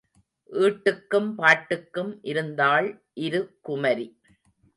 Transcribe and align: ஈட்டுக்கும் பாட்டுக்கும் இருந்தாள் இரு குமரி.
ஈட்டுக்கும் 0.49 1.29
பாட்டுக்கும் 1.35 2.11
இருந்தாள் 2.23 2.89
இரு 3.19 3.41
குமரி. 3.61 4.07